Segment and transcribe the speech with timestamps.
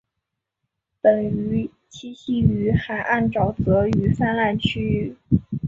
[0.99, 5.15] 本鱼栖息于海岸沼泽与泛滥区域。